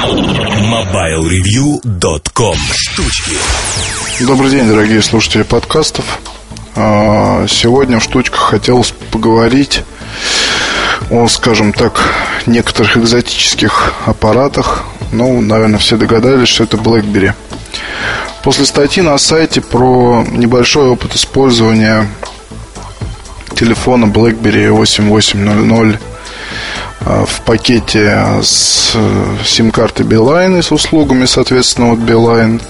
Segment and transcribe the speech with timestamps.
[0.00, 3.36] MobileReview.com Штучки
[4.20, 6.20] Добрый день, дорогие слушатели подкастов.
[6.74, 9.82] А, сегодня в штучках хотелось поговорить
[11.10, 12.14] о, скажем так,
[12.46, 14.84] некоторых экзотических аппаратах.
[15.12, 17.34] Ну, наверное, все догадались, что это BlackBerry.
[18.42, 22.08] После статьи на сайте про небольшой опыт использования
[23.54, 25.98] телефона BlackBerry 8800 а,
[27.00, 28.94] в пакете с
[29.44, 32.60] сим-карты Beeline и с услугами, соответственно, от Beeline.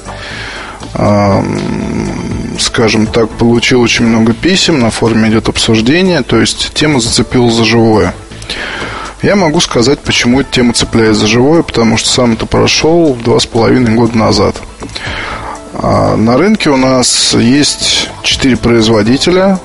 [0.95, 1.45] А,
[2.59, 7.65] скажем так, получил очень много писем, на форуме идет обсуждение, то есть тема зацепила за
[7.65, 8.15] живое.
[9.23, 13.38] Я могу сказать, почему эта тема цепляет за живое, потому что сам это прошел два
[13.38, 14.57] с половиной года назад.
[15.74, 19.60] А, на рынке у нас есть четыре производителя.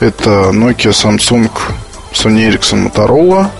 [0.00, 1.50] Это Nokia, Samsung,
[2.18, 3.50] Sony Ericsson, Motorola.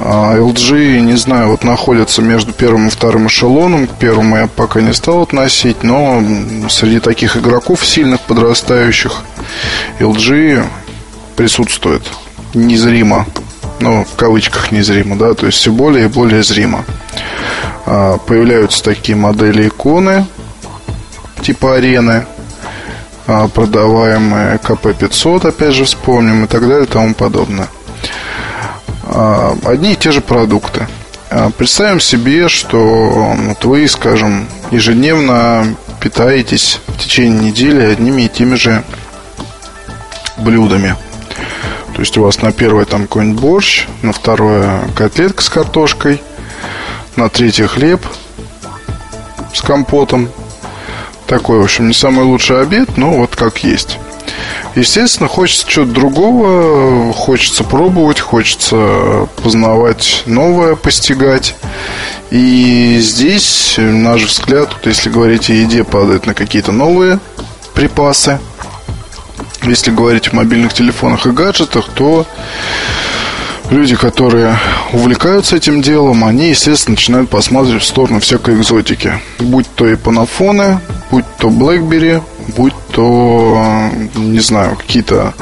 [0.00, 3.86] LG, не знаю, вот находится между первым и вторым эшелоном.
[3.86, 6.22] К первому я пока не стал относить, но
[6.68, 9.22] среди таких игроков сильных, подрастающих,
[9.98, 10.64] LG
[11.34, 12.02] присутствует
[12.54, 13.26] незримо.
[13.80, 16.84] Ну, в кавычках незримо, да, то есть все более и более зримо.
[17.84, 20.26] А, появляются такие модели иконы
[21.46, 22.35] типа арены, а,
[23.26, 27.68] продаваемые КП-500, опять же вспомним, и так далее, и тому подобное.
[29.04, 30.86] А, одни и те же продукты.
[31.30, 38.54] А, представим себе, что вот вы, скажем, ежедневно питаетесь в течение недели одними и теми
[38.54, 38.84] же
[40.38, 40.96] блюдами.
[41.94, 46.22] То есть у вас на первое там какой-нибудь борщ, на второе котлетка с картошкой,
[47.16, 48.04] на третье хлеб
[49.54, 50.28] с компотом.
[51.26, 53.98] Такой, в общем, не самый лучший обед, но вот как есть.
[54.74, 61.56] Естественно, хочется чего-то другого, хочется пробовать, хочется познавать новое, постигать.
[62.30, 67.18] И здесь, наш взгляд, вот если говорить о еде, падает на какие-то новые
[67.74, 68.38] припасы.
[69.62, 72.26] Если говорить о мобильных телефонах и гаджетах, то
[73.70, 74.56] люди, которые
[74.92, 79.14] увлекаются этим делом, они, естественно, начинают посматривать в сторону всякой экзотики.
[79.38, 82.22] Будь то и панафоны, будь то BlackBerry,
[82.56, 85.34] будь то, не знаю, какие-то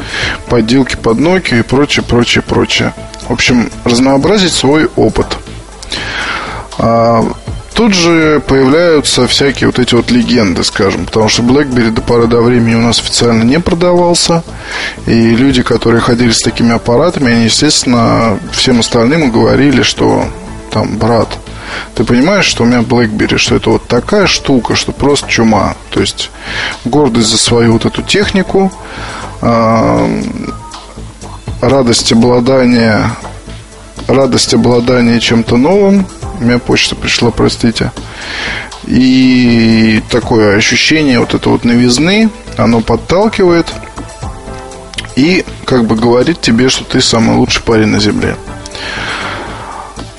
[0.49, 2.95] подделки под Nokia и прочее, прочее, прочее.
[3.29, 5.37] В общем, разнообразить свой опыт.
[7.75, 12.27] А, тут же появляются всякие вот эти вот легенды, скажем, потому что BlackBerry до поры
[12.27, 14.43] до времени у нас официально не продавался,
[15.07, 20.27] и люди, которые ходили с такими аппаратами, они, естественно, всем остальным говорили, что
[20.71, 21.39] там, брат,
[21.95, 25.75] ты понимаешь, что у меня BlackBerry, что это вот такая штука, что просто чума.
[25.91, 26.31] То есть
[26.85, 28.73] гордость за свою вот эту технику,
[29.41, 30.23] э,
[31.61, 33.11] радость обладания,
[34.09, 36.07] радость обладания чем-то новым.
[36.41, 37.93] У меня почта пришла, простите.
[38.87, 43.67] И такое ощущение вот это вот новизны, оно подталкивает
[45.17, 48.37] и как бы говорит тебе, что ты самый лучший парень на земле.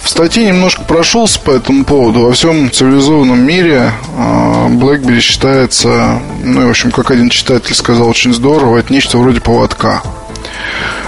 [0.01, 2.21] В статье немножко прошелся по этому поводу.
[2.21, 8.33] Во всем цивилизованном мире а, BlackBerry считается, ну, в общем, как один читатель сказал очень
[8.33, 10.03] здорово, это нечто вроде поводка,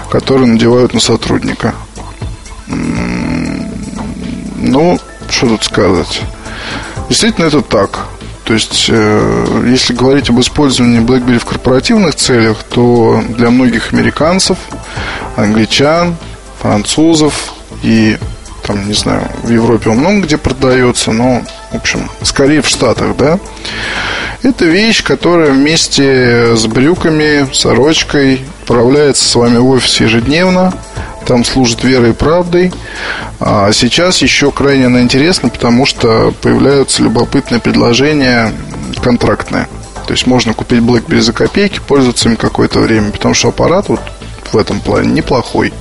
[0.10, 1.74] который надевают на сотрудника.
[4.58, 6.22] Ну, что тут сказать?
[7.10, 8.08] Действительно, это так.
[8.44, 14.58] То есть, э, если говорить об использовании BlackBerry в корпоративных целях, то для многих американцев,
[15.36, 16.16] англичан,
[16.62, 17.54] французов
[17.84, 18.18] и
[18.64, 21.42] там, не знаю, в Европе он много где продается, но,
[21.72, 23.40] в общем, скорее в Штатах, да.
[24.44, 30.74] Это вещь, которая вместе с брюками, сорочкой отправляется с вами в офис ежедневно,
[31.28, 32.72] там служит верой и правдой.
[33.40, 38.54] А сейчас еще крайне она интересна, потому что появляются любопытные предложения
[39.04, 39.68] контрактные.
[40.08, 44.00] То есть можно купить BlackBerry за копейки, пользоваться им какое-то время, потому что аппарат вот
[44.54, 45.74] в этом плане неплохой.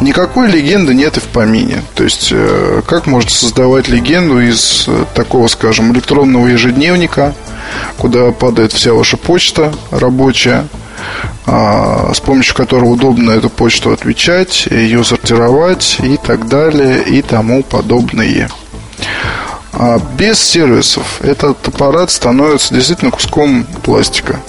[0.00, 1.82] Никакой легенды нет и в помине.
[1.94, 7.34] То есть, э, как можно создавать легенду из э, такого, скажем, электронного ежедневника,
[7.96, 10.68] куда падает вся ваша почта рабочая,
[11.46, 18.48] с помощью которого удобно эту почту отвечать, ее сортировать и так далее и тому подобное.
[19.72, 24.40] А без сервисов этот аппарат становится действительно куском пластика.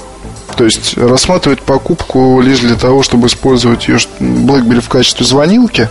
[0.56, 5.89] То есть рассматривать покупку лишь для того, чтобы использовать ее BlackBerry в качестве звонилки,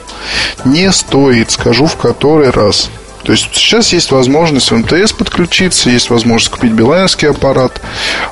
[0.65, 2.91] не стоит, скажу в который раз.
[3.23, 7.81] То есть сейчас есть возможность в МТС подключиться, есть возможность купить билайнский аппарат.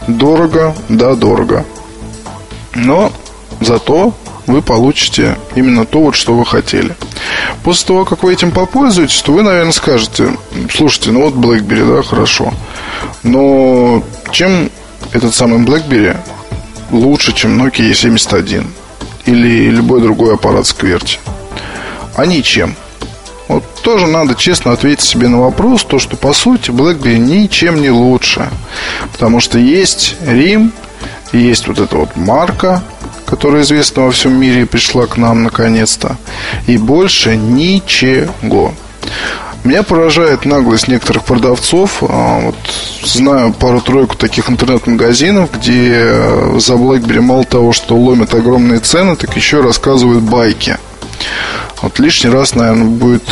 [0.06, 1.64] Дорого, да, дорого.
[2.76, 3.10] Но
[3.60, 4.14] зато
[4.46, 6.94] вы получите именно то, вот, что вы хотели.
[7.64, 10.36] После того, как вы этим попользуетесь, то вы, наверное, скажете,
[10.72, 12.52] слушайте, ну вот BlackBerry, да, хорошо.
[13.22, 14.70] Но чем
[15.12, 16.16] этот самый BlackBerry
[16.90, 18.66] лучше, чем Nokia E71
[19.24, 21.18] или любой другой аппарат Скверти?
[22.14, 22.76] А ничем.
[23.48, 27.90] Вот тоже надо честно ответить себе на вопрос, то, что по сути BlackBerry ничем не
[27.90, 28.48] лучше.
[29.12, 30.16] Потому что есть
[31.36, 32.82] Рим, есть вот эта вот марка,
[33.26, 36.16] которая известна во всем мире и пришла к нам наконец-то.
[36.66, 38.72] И больше ничего.
[39.64, 42.02] Меня поражает наглость некоторых продавцов.
[42.02, 42.54] А, вот
[43.02, 49.34] знаю пару-тройку таких интернет-магазинов, где э, за BlackBerry мало того, что ломят огромные цены, так
[49.36, 50.78] еще рассказывают байки.
[51.82, 53.24] Вот лишний раз, наверное, будет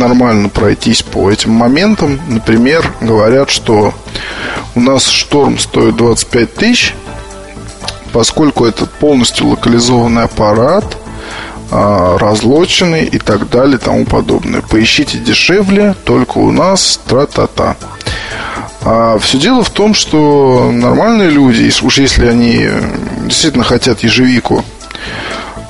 [0.00, 2.18] нормально пройтись по этим моментам.
[2.26, 3.94] Например, говорят, что
[4.74, 6.94] у нас шторм стоит 25 тысяч,
[8.12, 10.84] поскольку это полностью локализованный аппарат,
[11.70, 14.62] а, разлоченный и так далее и тому подобное.
[14.62, 17.76] Поищите дешевле, только у нас тра-та-та.
[18.82, 22.68] А все дело в том, что нормальные люди, уж если они
[23.26, 24.64] действительно хотят ежевику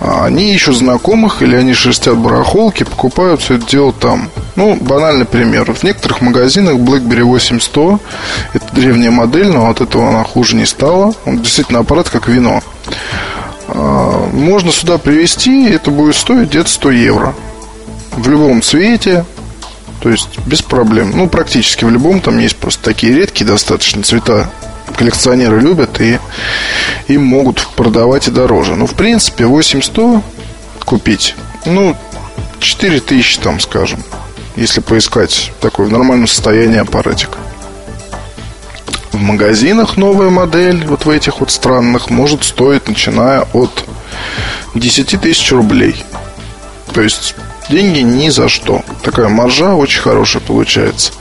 [0.01, 4.31] они ищут знакомых или они шерстят барахолки, покупают все это дело там.
[4.57, 5.73] Ну, банальный пример.
[5.73, 8.01] В некоторых магазинах BlackBerry 8100
[8.55, 11.15] это древняя модель, но от этого она хуже не стала.
[11.27, 12.63] Он действительно аппарат как вино.
[13.69, 17.35] А, можно сюда привезти, это будет стоить где-то 100 евро.
[18.17, 19.27] В любом цвете,
[20.01, 21.13] то есть без проблем.
[21.15, 22.21] Ну, практически в любом.
[22.21, 24.51] Там есть просто такие редкие достаточно цвета
[24.97, 26.19] коллекционеры любят и
[27.09, 28.77] им могут продавать и дороже.
[28.77, 30.23] Ну, в принципе, 8100
[30.85, 31.35] купить,
[31.67, 31.97] ну,
[32.61, 34.03] 4000 там, скажем,
[34.57, 37.31] если поискать такой в нормальном состоянии аппаратик.
[39.13, 43.85] В магазинах новая модель, вот в этих вот странных, может стоить, начиная от
[44.75, 46.05] 10 тысяч рублей.
[46.93, 47.35] То есть
[47.71, 48.83] деньги ни за что.
[49.03, 51.13] Такая маржа очень хорошая получается.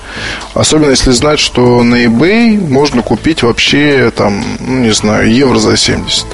[0.54, 5.78] Особенно если знать, что на eBay можно купить вообще там, ну не знаю, евро за
[5.78, 6.25] 70.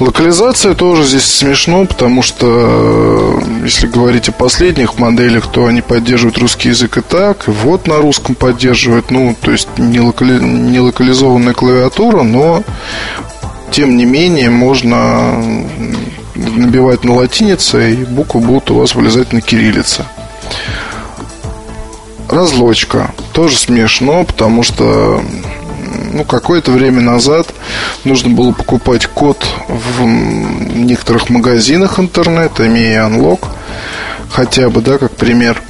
[0.00, 6.70] Локализация тоже здесь смешно, потому что если говорить о последних моделях, то они поддерживают русский
[6.70, 10.42] язык и так, и вот на русском поддерживают, ну, то есть не, локали...
[10.42, 12.64] не локализованная клавиатура, но
[13.70, 15.66] тем не менее можно
[16.40, 20.04] набивать на латинице, и буквы будут у вас вылезать на кириллице.
[22.28, 23.12] Разлочка.
[23.32, 25.22] Тоже смешно, потому что
[26.12, 27.48] ну, какое-то время назад
[28.04, 33.48] нужно было покупать код в некоторых магазинах интернета, имея анлок,
[34.30, 35.60] хотя бы, да, как пример.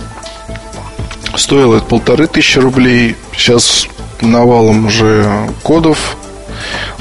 [1.37, 3.17] Стоило это полторы тысячи рублей.
[3.33, 3.87] Сейчас
[4.21, 6.17] навалом уже кодов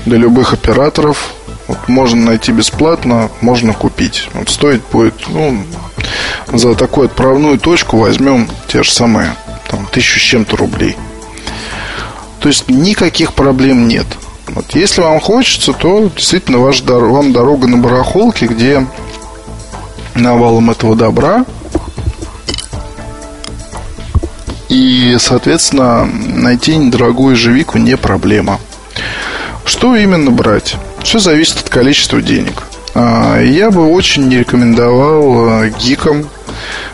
[0.06, 1.34] для любых операторов
[1.70, 4.28] вот можно найти бесплатно, можно купить.
[4.34, 5.64] Вот стоить будет, ну,
[6.52, 9.36] за такую отправную точку возьмем те же самые,
[9.70, 10.98] там, тысячу с чем-то рублей.
[12.40, 14.08] То есть никаких проблем нет.
[14.48, 18.88] Вот если вам хочется, то действительно ваш, вам дорога на барахолке, где
[20.16, 21.46] навалом этого добра.
[24.70, 28.60] И, соответственно, найти недорогую живику не проблема.
[29.66, 30.76] Что именно брать?
[31.10, 32.62] Все зависит от количества денег.
[32.94, 36.30] А, я бы очень не рекомендовал а, гикам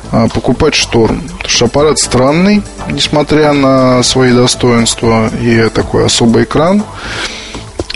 [0.10, 1.20] а, покупать шторм.
[1.20, 6.86] Потому что аппарат странный, несмотря на свои достоинства и такой особый экран.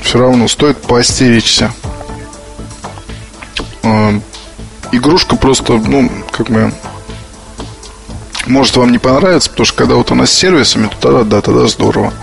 [0.03, 1.71] Все равно стоит поостеречься.
[4.91, 6.73] Игрушка просто, ну, как бы
[8.45, 11.65] может вам не понравится, потому что когда вот она с сервисами, то тогда, да, тогда
[11.67, 12.13] здорово.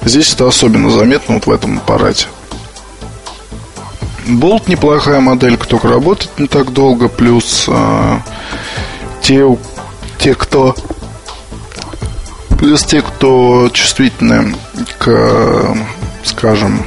[0.00, 2.28] Здесь это особенно заметно вот в этом аппарате.
[4.26, 7.08] Болт неплохая моделька, только работает не так долго.
[7.08, 8.18] Плюс э,
[9.20, 9.44] те,
[10.18, 10.74] те, кто
[12.62, 14.54] плюс те, кто чувствительны
[14.98, 15.76] к,
[16.22, 16.84] скажем,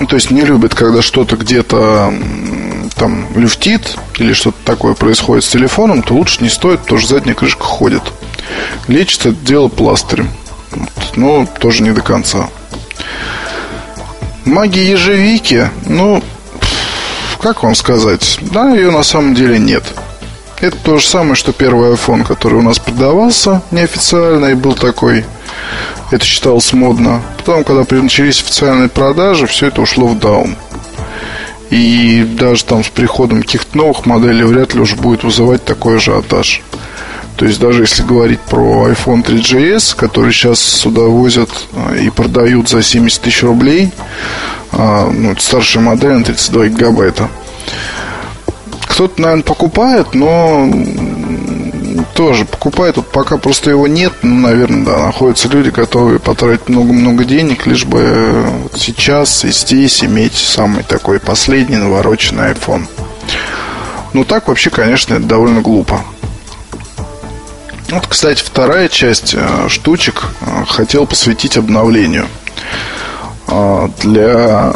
[0.00, 2.12] ну, то есть не любят, когда что-то где-то
[2.96, 7.36] там люфтит или что-то такое происходит с телефоном, то лучше не стоит, потому что задняя
[7.36, 8.02] крышка ходит.
[8.88, 10.28] Лечит это дело пластырем.
[10.72, 12.48] Вот, но тоже не до конца.
[14.44, 16.24] Магия ежевики, ну,
[17.42, 18.38] как вам сказать?
[18.40, 19.82] Да, ее на самом деле нет.
[20.60, 25.24] Это то же самое, что первый iPhone, который у нас продавался неофициально и был такой.
[26.12, 27.20] Это считалось модно.
[27.38, 30.56] Потом, когда начались официальные продажи, все это ушло в даун.
[31.70, 36.62] И даже там с приходом каких-то новых моделей вряд ли уже будет вызывать такой ажиотаж.
[37.36, 42.68] То есть даже если говорить про iPhone 3GS, который сейчас сюда возят а, и продают
[42.68, 43.90] за 70 тысяч рублей,
[44.72, 47.28] а, ну, старшая модель на 32 гигабайта.
[48.86, 50.70] Кто-то, наверное, покупает, но
[52.14, 52.96] тоже покупает.
[52.96, 57.84] Вот пока просто его нет, ну, наверное, да, находятся люди, готовые потратить много-много денег, лишь
[57.84, 62.86] бы вот сейчас и здесь иметь самый такой последний навороченный iPhone.
[64.12, 66.00] Ну, так вообще, конечно, это довольно глупо.
[67.92, 72.26] Вот, кстати, вторая часть э, штучек э, хотел посвятить обновлению
[73.48, 74.72] э, для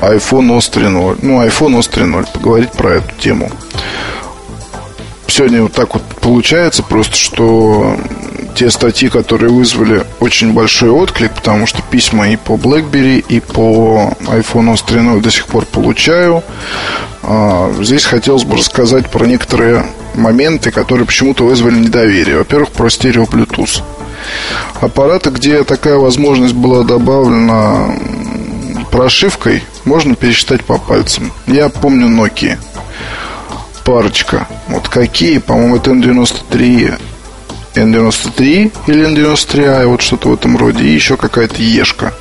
[0.00, 1.18] iPhone OS 3.0.
[1.22, 3.50] Ну, iPhone OS 3.0, поговорить про эту тему.
[5.28, 7.96] Сегодня вот так вот получается просто, что
[8.54, 14.12] те статьи, которые вызвали очень большой отклик, потому что письма и по BlackBerry, и по
[14.26, 16.44] iPhone OS 3.0 до сих пор получаю.
[17.22, 19.86] А, здесь хотелось бы рассказать про некоторые
[20.18, 22.38] моменты, которые почему-то вызвали недоверие.
[22.38, 23.82] Во-первых, про стерео Bluetooth.
[24.80, 27.94] Аппараты, где такая возможность была добавлена
[28.90, 31.32] прошивкой, можно пересчитать по пальцам.
[31.46, 32.58] Я помню Nokia.
[33.84, 34.46] Парочка.
[34.68, 37.00] Вот какие, по-моему, это N93,
[37.74, 40.84] N93 или N93i, вот что-то в этом роде.
[40.84, 42.12] И еще какая-то Ешка.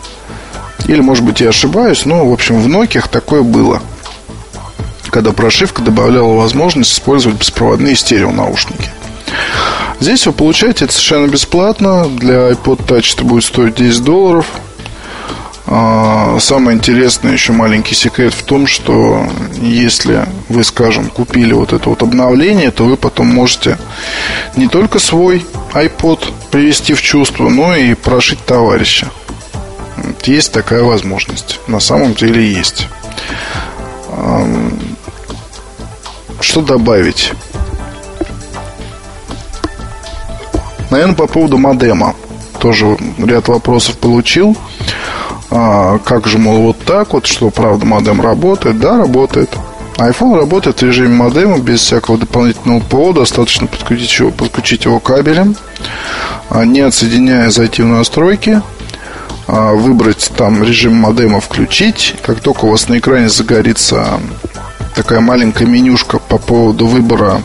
[0.87, 3.81] Или, может быть, я ошибаюсь, но, в общем, в Nokia такое было–
[5.17, 8.91] когда прошивка добавляла возможность использовать беспроводные стереонаушники.
[9.99, 12.07] Здесь вы получаете это совершенно бесплатно.
[12.07, 14.45] Для iPod Touch это будет стоить 10 долларов.
[15.65, 19.27] А, самое интересное, еще маленький секрет в том, что
[19.59, 23.79] если вы, скажем, купили вот это вот обновление, то вы потом можете
[24.55, 25.43] не только свой
[25.73, 29.07] iPod привести в чувство, но и прошить товарища.
[30.25, 31.59] Есть такая возможность.
[31.65, 32.87] На самом деле есть.
[36.39, 37.33] Что добавить?
[40.89, 42.15] Наверное, по поводу модема.
[42.59, 44.55] Тоже ряд вопросов получил.
[45.49, 48.79] А, как же, мол, вот так вот, что правда модем работает?
[48.79, 49.49] Да, работает.
[49.97, 53.13] iPhone работает в режиме модема без всякого дополнительного ПО.
[53.13, 55.55] Достаточно подключить его, подключить его кабелем.
[56.49, 58.61] А, не отсоединяя, зайти в настройки.
[59.47, 62.15] А, выбрать там режим модема включить.
[62.25, 64.19] Как только у вас на экране загорится
[64.97, 67.43] такая маленькая менюшка по поводу выбора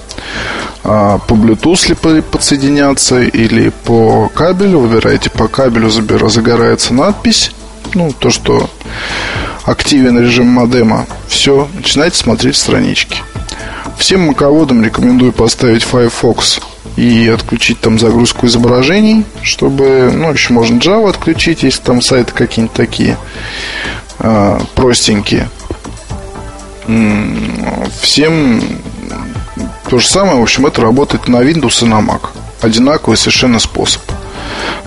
[0.84, 4.78] а, по Bluetooth ли подсоединяться или по кабелю.
[4.78, 7.52] Выбираете по кабелю, загорается надпись.
[7.94, 8.70] Ну, то, что
[9.64, 11.06] активен режим модема.
[11.28, 13.18] Все, начинайте смотреть странички.
[13.98, 16.60] Всем маководам рекомендую поставить Firefox
[16.96, 22.74] и отключить там загрузку изображений, чтобы, ну, еще можно Java отключить, если там сайты какие-нибудь
[22.74, 23.18] такие
[24.20, 25.50] э, простенькие.
[28.00, 28.60] Всем
[29.88, 32.28] то же самое, в общем, это работает на Windows и на Mac.
[32.62, 34.00] Одинаковый совершенно способ.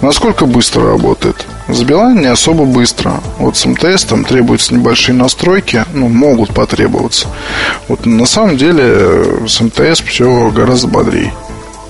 [0.01, 1.45] Насколько быстро работает?
[1.67, 3.21] С Билайн не особо быстро.
[3.37, 7.27] Вот с МТС там требуются небольшие настройки, ну, могут потребоваться.
[7.87, 11.33] Вот на самом деле э, с МТС все гораздо бодрее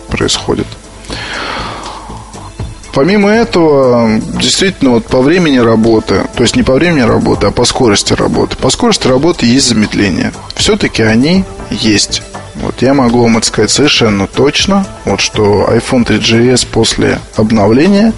[0.09, 0.67] происходит.
[2.95, 7.65] Помимо этого, действительно, вот по времени работы, то есть не по времени работы, а по
[7.65, 8.55] скорости работы.
[8.55, 10.31] По скорости работы есть замедление.
[10.55, 12.23] Все-таки они есть.
[12.55, 18.13] Вот я могу вам это сказать совершенно точно, вот что iPhone 3GS после обновления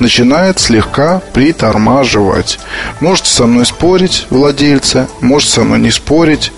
[0.00, 2.60] начинает слегка притормаживать.
[3.00, 6.52] Можете со мной спорить, владельцы, можете со мной не спорить.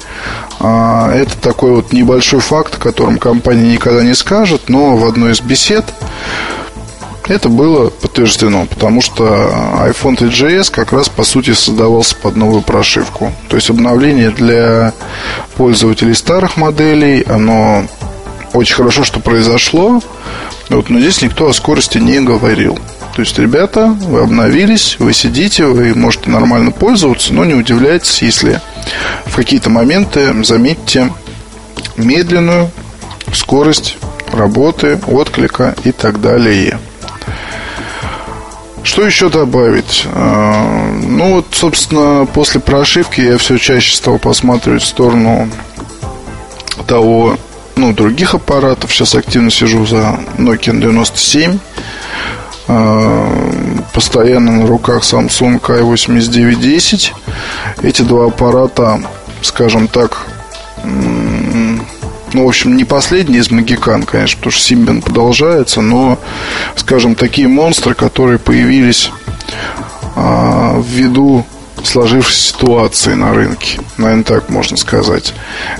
[0.59, 5.31] А, это такой вот небольшой факт, о котором компания никогда не скажет, но в одной
[5.31, 5.85] из бесед
[7.29, 13.33] это было подтверждено, потому что iPhone 3GS как раз по сути создавался под новую прошивку.
[13.49, 14.93] То есть обновление для
[15.57, 17.87] пользователей старых моделей, оно
[18.53, 20.01] очень хорошо, что произошло,
[20.69, 22.79] вот, но здесь никто о скорости не говорил.
[23.15, 28.61] То есть, ребята, вы обновились, вы сидите, вы можете нормально пользоваться, но не удивляйтесь, если
[29.27, 31.13] в какие-то моменты заметите
[31.99, 32.71] медленную
[33.35, 33.99] скорость
[34.33, 36.79] работы, отклика и так далее.
[38.85, 40.07] Что еще добавить?
[40.13, 45.49] А, ну вот, собственно, после прошивки я все чаще стал посматривать в сторону
[46.87, 47.37] того,
[47.77, 48.93] ну, других аппаратов.
[48.93, 51.59] Сейчас активно сижу за Nokia 97.
[52.69, 57.13] А, постоянно на руках Samsung i8910.
[57.83, 59.01] Эти два аппарата,
[59.43, 60.27] скажем так,
[62.35, 66.19] ну, в общем, не последний из магикан, конечно, потому что Симбин продолжается, но,
[66.77, 69.11] скажем, такие монстры, которые появились
[70.17, 71.47] а, ввиду
[71.85, 73.81] сложившейся ситуации на рынке.
[73.97, 75.35] Наверное, так можно сказать.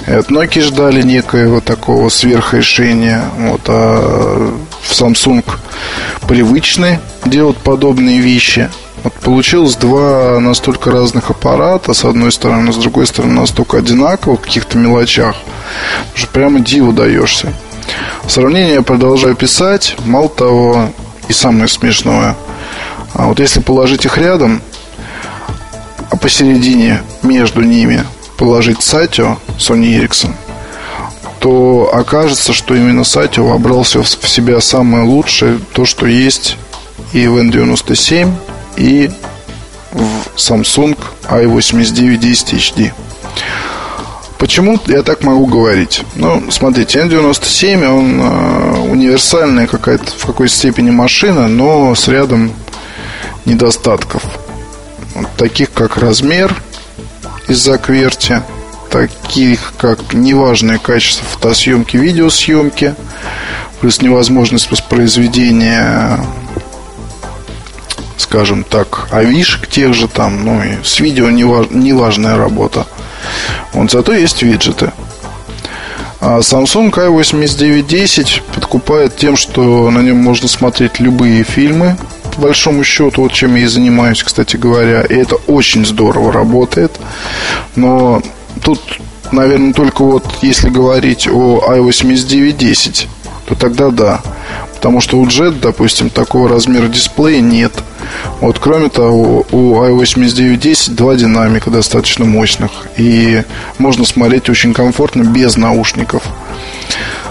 [0.07, 3.25] И от Nokia ждали некоего такого сверхрешения.
[3.39, 5.45] Вот, а в Samsung
[6.27, 8.69] привычны делать подобные вещи.
[9.05, 14.43] Вот получилось два настолько разных аппарата, с одной стороны, с другой стороны, настолько одинаковых в
[14.45, 15.37] каких-то мелочах,
[16.15, 17.53] что прямо диву даешься.
[18.27, 19.97] Сравнение я продолжаю писать.
[20.05, 20.91] Мало того,
[21.29, 22.37] и самое смешное,
[23.15, 24.63] а вот если положить их рядом,
[26.11, 28.05] а посередине между ними
[28.37, 30.33] положить Сатио Sony Ericsson,
[31.39, 36.57] то окажется, что именно Сатио вобрал в себя самое лучшее, то, что есть
[37.13, 38.33] и в N97,
[38.77, 39.11] и
[39.93, 42.93] в Samsung i89 10 HD.
[44.43, 46.03] Почему я так могу говорить?
[46.17, 52.53] Ну, смотрите, N97, он э, универсальная какая-то в какой-то степени машина, но с рядом
[53.45, 54.25] недостатков.
[55.15, 56.61] Вот, таких как размер
[57.47, 58.43] из-за кверти,
[58.91, 62.97] таких как неважное качество фотосъемки, видеосъемки,
[63.81, 66.19] плюс невозможность воспроизведения
[68.17, 72.89] скажем так, авишек тех же там, ну и с видео неважная работа.
[73.73, 74.93] Вот зато есть виджеты.
[76.21, 81.97] А Samsung i8910 подкупает тем, что на нем можно смотреть любые фильмы,
[82.35, 85.03] по большому счету, вот чем я и занимаюсь, кстати говоря.
[85.03, 86.93] И это очень здорово работает.
[87.77, 88.23] Но
[88.63, 88.81] тут,
[89.33, 93.09] наверное, только вот если говорить о i8910,
[93.47, 94.21] то тогда да.
[94.75, 97.73] Потому что у Jet, допустим, такого размера дисплея нет.
[98.43, 102.73] Вот, кроме того, у i8910 два динамика достаточно мощных.
[102.97, 103.45] И
[103.79, 106.25] можно смотреть очень комфортно без наушников.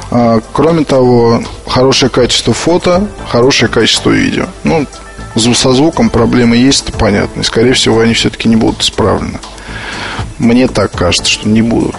[0.10, 4.46] А, кроме того, хорошее качество фото, хорошее качество видео.
[4.63, 4.88] Ну,
[5.36, 7.41] со звуком проблемы есть, это понятно.
[7.41, 9.38] И, скорее всего, они все-таки не будут исправлены.
[10.39, 11.98] Мне так кажется, что не будут.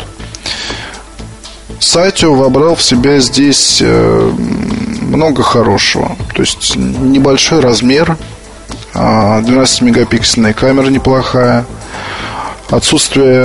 [1.80, 4.32] Сатио вобрал в себя здесь э,
[5.02, 6.16] много хорошего.
[6.34, 8.16] То есть небольшой размер,
[8.94, 11.64] 12-мегапиксельная а, камера неплохая,
[12.70, 13.44] отсутствие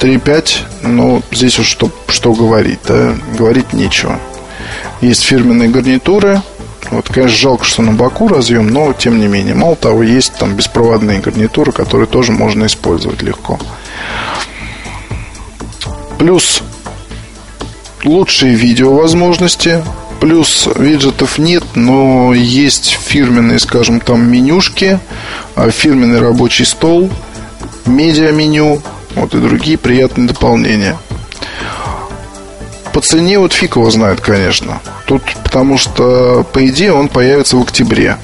[0.00, 0.50] 3.5,
[0.82, 4.18] ну, здесь уж что, что говорить, да, говорить нечего.
[5.00, 6.42] Есть фирменные гарнитуры,
[6.90, 9.54] вот, конечно, жалко, что на боку разъем, но тем не менее.
[9.54, 13.58] Мало того, есть там беспроводные гарнитуры, которые тоже можно использовать легко.
[16.18, 16.62] Плюс
[18.04, 19.82] лучшие видеовозможности.
[20.22, 25.00] Плюс виджетов нет, но есть фирменные, скажем, там менюшки,
[25.56, 27.10] а, фирменный рабочий стол,
[27.86, 28.80] медиа-меню,
[29.16, 30.96] вот и другие приятные дополнения.
[32.92, 34.80] По цене вот фиг его знает, конечно.
[35.06, 38.16] Тут потому что, по идее, он появится в октябре.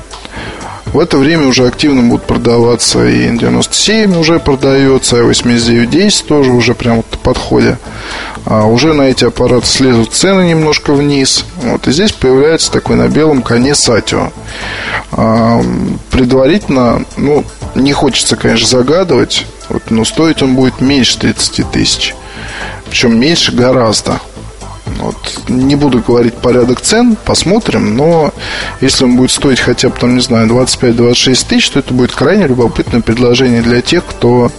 [0.93, 6.75] В это время уже активно будут продаваться и N97 уже продается, и 8910 тоже уже
[6.75, 7.79] прямо в подходе.
[8.47, 11.45] А уже на эти аппараты слезут цены немножко вниз.
[11.63, 14.33] Вот, и здесь появляется такой на белом коне Сатио.
[15.13, 15.61] А,
[16.11, 22.15] предварительно, ну, не хочется, конечно, загадывать, вот, но стоить он будет меньше 30 тысяч.
[22.89, 24.21] Причем меньше гораздо.
[24.99, 25.17] Вот.
[25.49, 28.33] Не буду говорить порядок цен, посмотрим, но
[28.81, 32.47] если он будет стоить хотя бы, там, не знаю, 25-26 тысяч, то это будет крайне
[32.47, 34.51] любопытное предложение для тех, кто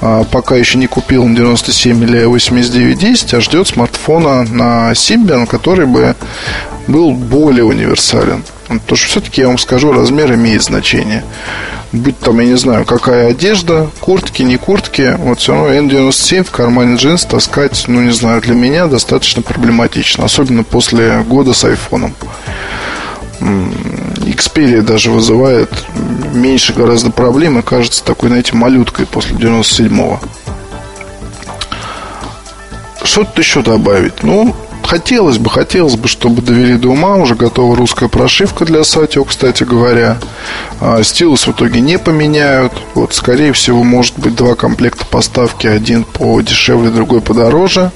[0.00, 6.14] а, пока еще не купил 97 или 8910, а ждет смартфона на Symbian, который бы
[6.86, 8.44] был более универсален.
[8.68, 11.24] Потому что все-таки, я вам скажу, размер имеет значение.
[11.92, 16.50] Будь там, я не знаю, какая одежда, куртки, не куртки, вот все равно N97 в
[16.50, 20.24] кармане джинс таскать, ну, не знаю, для меня достаточно проблематично.
[20.24, 22.14] Особенно после года с айфоном.
[23.40, 25.70] Xperia даже вызывает
[26.32, 30.20] меньше гораздо проблем и кажется такой, знаете, малюткой после 97-го.
[33.04, 34.22] Что тут еще добавить?
[34.22, 34.54] Ну,
[34.92, 37.16] хотелось бы, хотелось бы, чтобы довели до ума.
[37.16, 40.18] Уже готова русская прошивка для Сатио, кстати говоря.
[40.82, 42.74] А, стилус в итоге не поменяют.
[42.94, 45.66] Вот, скорее всего, может быть два комплекта поставки.
[45.66, 47.90] Один подешевле, другой подороже.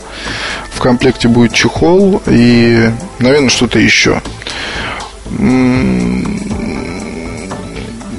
[0.70, 4.22] В комплекте будет чехол и, наверное, что-то еще.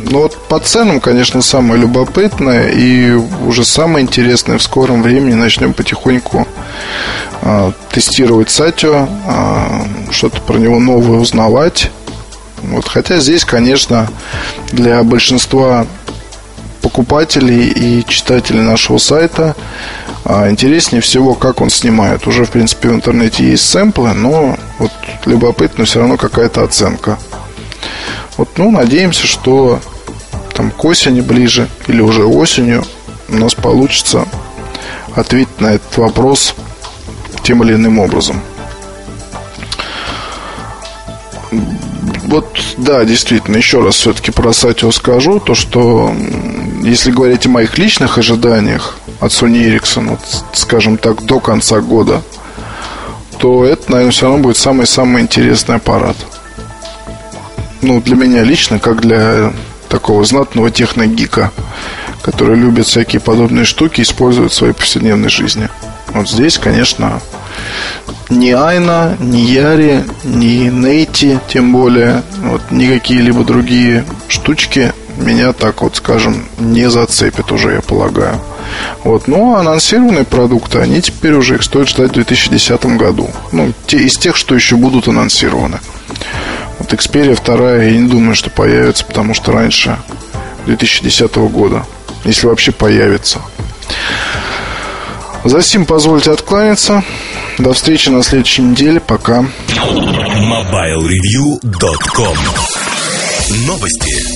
[0.10, 5.74] Ну вот по ценам, конечно, самое любопытное и уже самое интересное в скором времени начнем
[5.74, 6.48] потихоньку
[7.92, 11.92] тестировать Сатио, э, что-то про него новое узнавать.
[12.62, 14.10] Вот, хотя здесь, конечно,
[14.72, 15.86] для большинства
[16.82, 19.56] покупателей и читателей нашего сайта
[20.26, 22.28] а, интереснее всего, как он снимает.
[22.28, 24.92] Уже, в принципе, в интернете есть сэмплы, но вот
[25.26, 27.18] любопытно все равно какая-то оценка.
[28.38, 29.80] Вот, ну, надеемся, что
[30.54, 32.84] там к осени ближе или уже осенью
[33.30, 34.26] у нас получится
[35.16, 36.56] ответить на этот вопрос
[37.48, 38.42] тем или иным образом.
[42.26, 46.14] Вот, да, действительно, еще раз все-таки про Сатио скажу, то, что
[46.84, 50.20] если говорить о моих личных ожиданиях от Sony Ericsson, вот,
[50.52, 52.22] скажем так, до конца года,
[53.40, 56.18] то это, наверное, все равно будет самый-самый интересный аппарат.
[57.82, 59.54] Ну, для меня лично, как для
[59.88, 61.52] такого знатного техногика,
[62.28, 65.70] который любит всякие подобные штуки, использует в своей повседневной жизни.
[66.10, 67.22] Вот здесь, конечно,
[68.30, 75.82] ни Айна, ни Яри, ни Нейти, тем более, вот, ни какие-либо другие штучки меня так
[75.82, 78.42] вот, скажем, не зацепят уже, я полагаю.
[79.06, 79.30] Вот.
[79.30, 83.30] Ну, а анонсированные продукты, они теперь уже их стоит ждать в 2010 году.
[83.54, 85.80] Ну, те, из тех, что еще будут анонсированы.
[86.78, 89.98] Вот Xperia 2 я не думаю, что появится, потому что раньше
[90.66, 91.86] 2010 года,
[92.28, 93.42] если вообще появится.
[95.44, 97.04] За сим позвольте откланяться.
[97.58, 99.00] До встречи на следующей неделе.
[99.00, 99.46] Пока.
[99.70, 102.38] MobileReview.com
[103.66, 104.27] Новости.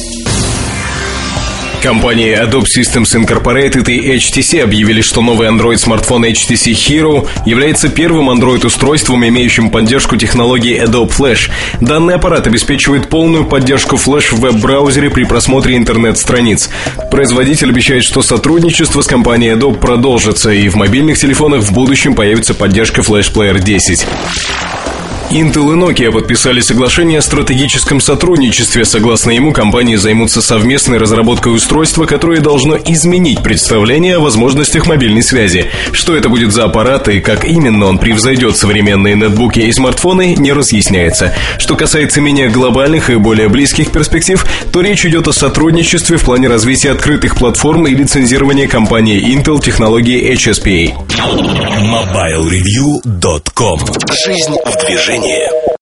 [1.82, 9.28] Компании Adobe Systems Incorporated и HTC объявили, что новый Android-смартфон HTC Hero является первым Android-устройством,
[9.28, 11.50] имеющим поддержку технологии Adobe Flash.
[11.82, 16.70] Данный аппарат обеспечивает полную поддержку Flash в веб-браузере при просмотре интернет-страниц.
[17.10, 22.54] Производитель обещает, что сотрудничество с компанией Adobe продолжится, и в мобильных телефонах в будущем появится
[22.54, 24.06] поддержка Flash Player 10.
[25.32, 28.84] Intel и Nokia подписали соглашение о стратегическом сотрудничестве.
[28.84, 35.72] Согласно ему, компании займутся совместной разработкой устройства, которое должно изменить представление о возможностях мобильной связи.
[35.94, 40.52] Что это будет за аппарат и как именно он превзойдет современные нетбуки и смартфоны, не
[40.52, 41.34] разъясняется.
[41.58, 46.50] Что касается менее глобальных и более близких перспектив, то речь идет о сотрудничестве в плане
[46.50, 50.91] развития открытых платформ и лицензирования компании Intel технологии HSPA.
[51.82, 53.80] MobileReview.com
[54.26, 55.20] Жизнь в движении.
[55.21, 55.81] Yeah.